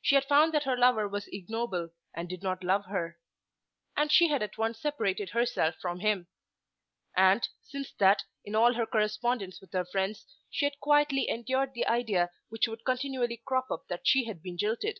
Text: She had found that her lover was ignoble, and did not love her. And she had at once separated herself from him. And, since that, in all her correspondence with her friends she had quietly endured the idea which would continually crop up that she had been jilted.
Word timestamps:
She 0.00 0.16
had 0.16 0.24
found 0.24 0.52
that 0.54 0.64
her 0.64 0.76
lover 0.76 1.06
was 1.06 1.28
ignoble, 1.28 1.90
and 2.16 2.28
did 2.28 2.42
not 2.42 2.64
love 2.64 2.86
her. 2.86 3.20
And 3.96 4.10
she 4.10 4.26
had 4.26 4.42
at 4.42 4.58
once 4.58 4.80
separated 4.80 5.30
herself 5.30 5.76
from 5.80 6.00
him. 6.00 6.26
And, 7.16 7.48
since 7.62 7.92
that, 8.00 8.24
in 8.44 8.56
all 8.56 8.72
her 8.74 8.86
correspondence 8.86 9.60
with 9.60 9.72
her 9.72 9.84
friends 9.84 10.26
she 10.50 10.66
had 10.66 10.80
quietly 10.80 11.28
endured 11.28 11.74
the 11.74 11.86
idea 11.86 12.32
which 12.48 12.66
would 12.66 12.84
continually 12.84 13.40
crop 13.46 13.70
up 13.70 13.86
that 13.86 14.04
she 14.04 14.24
had 14.24 14.42
been 14.42 14.58
jilted. 14.58 14.98